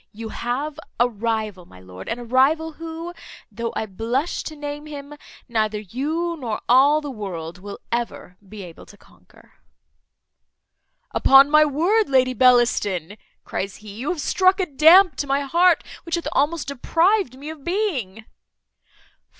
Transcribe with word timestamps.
You 0.11 0.29
have 0.29 0.79
a 0.99 1.07
rival, 1.07 1.67
my 1.67 1.79
lord, 1.79 2.09
and 2.09 2.19
a 2.19 2.23
rival 2.23 2.71
who, 2.71 3.13
though 3.51 3.71
I 3.75 3.85
blush 3.85 4.41
to 4.45 4.55
name 4.55 4.87
him, 4.87 5.13
neither 5.47 5.79
you, 5.79 6.35
nor 6.39 6.59
all 6.67 7.01
the 7.01 7.11
world, 7.11 7.59
will 7.59 7.77
ever 7.91 8.35
be 8.49 8.63
able 8.63 8.87
to 8.87 8.97
conquer." 8.97 9.53
"Upon 11.11 11.51
my 11.51 11.65
word, 11.65 12.09
Lady 12.09 12.33
Bellaston," 12.33 13.15
cries 13.45 13.75
he, 13.75 13.93
"you 13.93 14.09
have 14.09 14.21
struck 14.21 14.59
a 14.59 14.65
damp 14.65 15.17
to 15.17 15.27
my 15.27 15.41
heart, 15.41 15.83
which 16.01 16.15
hath 16.15 16.27
almost 16.31 16.69
deprived 16.69 17.37
me 17.37 17.51
of 17.51 17.63
being." 17.63 18.25